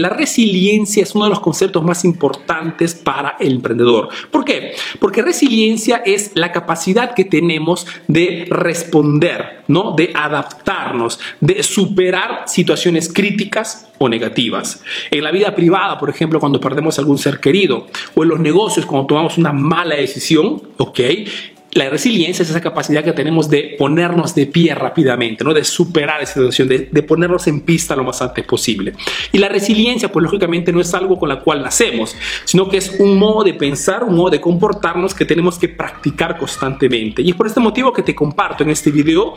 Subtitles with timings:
[0.00, 4.08] La resiliencia es uno de los conceptos más importantes para el emprendedor.
[4.30, 4.72] ¿Por qué?
[4.98, 9.92] Porque resiliencia es la capacidad que tenemos de responder, ¿no?
[9.92, 14.82] De adaptarnos, de superar situaciones críticas o negativas.
[15.10, 18.86] En la vida privada, por ejemplo, cuando perdemos algún ser querido, o en los negocios,
[18.86, 21.00] cuando tomamos una mala decisión, ¿ok?
[21.72, 25.54] La resiliencia es esa capacidad que tenemos de ponernos de pie rápidamente, ¿no?
[25.54, 28.94] de superar esa situación, de, de, ponernos en pista lo más antes posible.
[29.30, 32.96] Y la resiliencia, pues lógicamente no es algo con la cual nacemos, sino que es
[32.98, 37.22] un modo de pensar, un modo de comportarnos que tenemos que practicar constantemente.
[37.22, 39.34] Y es por este motivo que te comparto en este video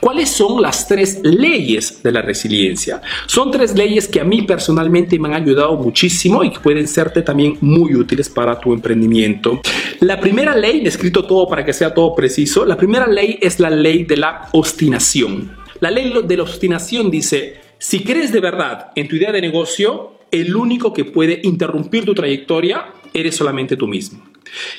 [0.00, 3.00] cuáles son las tres leyes de la resiliencia.
[3.26, 7.22] Son tres leyes que a mí personalmente me han ayudado muchísimo y que pueden serte
[7.22, 9.60] también muy útiles para tu emprendimiento.
[10.00, 13.70] La primera ley, escrito todo para que sea todo preciso, la primera ley es la
[13.70, 15.56] ley de la obstinación.
[15.80, 20.12] La ley de la obstinación dice, si crees de verdad en tu idea de negocio,
[20.30, 24.22] el único que puede interrumpir tu trayectoria eres solamente tú mismo.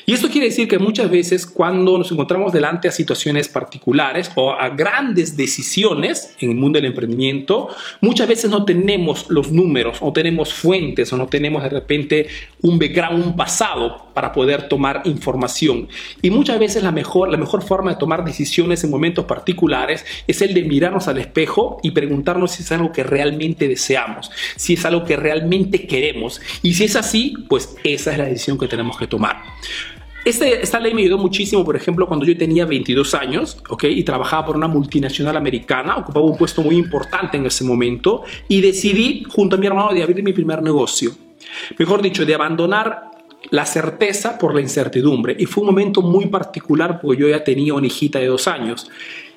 [0.06, 4.52] Y esto quiere decir que muchas veces cuando nos encontramos delante a situaciones particulares o
[4.52, 7.70] a grandes decisiones en el mundo del emprendimiento,
[8.02, 12.28] muchas veces no tenemos los números o tenemos fuentes o no tenemos de repente
[12.62, 15.88] un background, un pasado para poder tomar información.
[16.22, 20.42] Y muchas veces la mejor, la mejor forma de tomar decisiones en momentos particulares es
[20.42, 24.86] el de mirarnos al espejo y preguntarnos si es algo que realmente deseamos, si es
[24.86, 26.42] algo que realmente queremos.
[26.64, 29.57] Y si es así, pues esa es la decisión que tenemos que tomar.
[30.28, 33.86] Este, esta ley me ayudó muchísimo, por ejemplo, cuando yo tenía 22 años, ¿ok?
[33.86, 38.60] Y trabajaba por una multinacional americana, ocupaba un puesto muy importante en ese momento y
[38.60, 41.12] decidí, junto a mi hermano, de abrir mi primer negocio.
[41.78, 43.12] Mejor dicho, de abandonar
[43.52, 45.36] la certeza por la incertidumbre.
[45.40, 48.90] Y fue un momento muy particular porque yo ya tenía una hijita de dos años.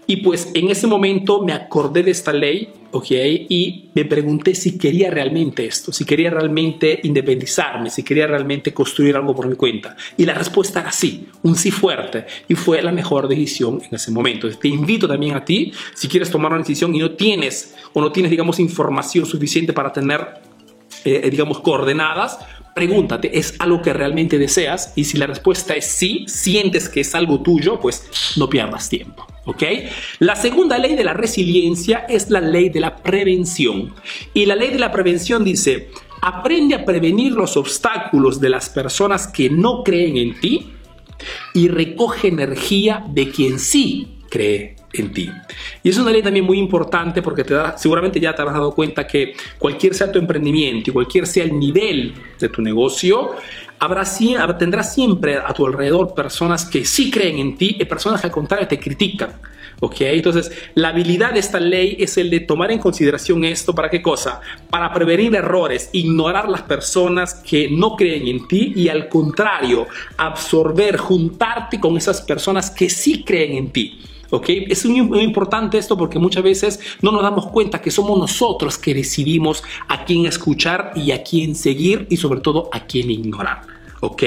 [0.07, 3.11] Y pues en ese momento me acordé de esta ley, ¿ok?
[3.49, 9.15] Y me pregunté si quería realmente esto, si quería realmente independizarme, si quería realmente construir
[9.15, 9.97] algo por mi cuenta.
[10.17, 12.27] Y la respuesta era sí, un sí fuerte.
[12.49, 14.51] Y fue la mejor decisión en ese momento.
[14.51, 18.11] Te invito también a ti, si quieres tomar una decisión y no tienes o no
[18.11, 20.41] tienes, digamos, información suficiente para tener,
[21.05, 22.39] eh, digamos, coordenadas,
[22.75, 24.93] pregúntate, ¿es algo que realmente deseas?
[24.97, 29.27] Y si la respuesta es sí, sientes que es algo tuyo, pues no pierdas tiempo.
[29.51, 29.65] ¿Ok?
[30.21, 33.93] La segunda ley de la resiliencia es la ley de la prevención.
[34.33, 35.91] Y la ley de la prevención dice,
[36.23, 40.71] aprende a prevenir los obstáculos de las personas que no creen en ti
[41.53, 45.31] y recoge energía de quien sí cree en ti.
[45.83, 48.75] Y es una ley también muy importante porque te da, seguramente ya te habrás dado
[48.75, 53.33] cuenta que cualquier sea tu emprendimiento y cualquier sea el nivel de tu negocio,
[53.79, 54.05] habrá,
[54.59, 58.33] tendrás siempre a tu alrededor personas que sí creen en ti y personas que al
[58.33, 59.33] contrario te critican.
[59.83, 59.97] ¿Ok?
[60.03, 63.75] Entonces, la habilidad de esta ley es el de tomar en consideración esto.
[63.75, 64.43] ¿Para qué cosa?
[64.69, 69.87] Para prevenir errores, ignorar las personas que no creen en ti y al contrario,
[70.19, 74.01] absorber, juntarte con esas personas que sí creen en ti.
[74.31, 74.49] ¿Ok?
[74.69, 78.95] Es muy importante esto porque muchas veces no nos damos cuenta que somos nosotros que
[78.95, 83.63] decidimos a quién escuchar y a quién seguir y sobre todo a quién ignorar.
[84.03, 84.23] ¿Ok?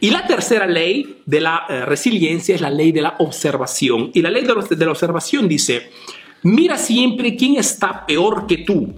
[0.00, 4.10] Y la tercera ley de la eh, resiliencia es la ley de la observación.
[4.14, 5.90] Y la ley de, de la observación dice,
[6.42, 8.94] mira siempre quién está peor que tú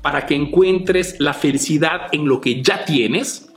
[0.00, 3.47] para que encuentres la felicidad en lo que ya tienes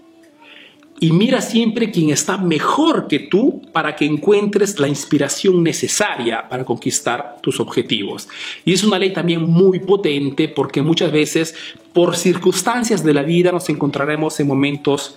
[1.04, 6.64] y mira siempre quien está mejor que tú para que encuentres la inspiración necesaria para
[6.64, 8.30] conquistar tus objetivos.
[8.66, 11.56] Y es una ley también muy potente porque muchas veces
[11.92, 15.16] por circunstancias de la vida nos encontraremos en momentos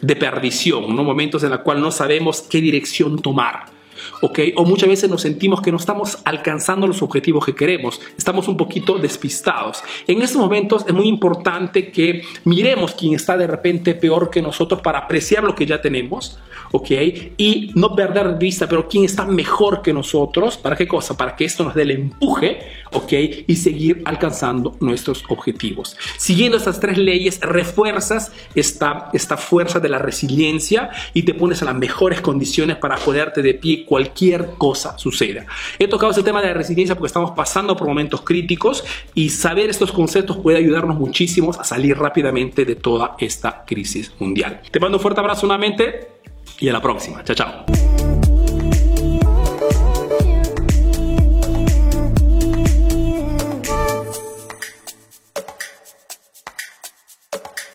[0.00, 1.02] de perdición, ¿no?
[1.02, 3.66] momentos en los cuales no sabemos qué dirección tomar.
[4.20, 4.38] ¿Ok?
[4.56, 8.56] O muchas veces nos sentimos que no estamos alcanzando los objetivos que queremos, estamos un
[8.56, 9.82] poquito despistados.
[10.06, 14.80] En estos momentos es muy importante que miremos quién está de repente peor que nosotros
[14.80, 16.38] para apreciar lo que ya tenemos,
[16.72, 16.90] ¿ok?
[17.36, 21.16] Y no perder de vista, pero quién está mejor que nosotros, ¿para qué cosa?
[21.16, 22.60] Para que esto nos dé el empuje,
[22.92, 23.12] ¿ok?
[23.46, 25.96] Y seguir alcanzando nuestros objetivos.
[26.16, 31.66] Siguiendo estas tres leyes, refuerzas esta, esta fuerza de la resiliencia y te pones a
[31.66, 35.44] las mejores condiciones para poderte de pie cualquier cosa suceda.
[35.78, 38.82] He tocado ese tema de la resiliencia porque estamos pasando por momentos críticos
[39.14, 44.62] y saber estos conceptos puede ayudarnos muchísimo a salir rápidamente de toda esta crisis mundial.
[44.70, 46.08] Te mando un fuerte abrazo nuevamente
[46.58, 47.22] y a la próxima.
[47.22, 47.81] Chao, chao.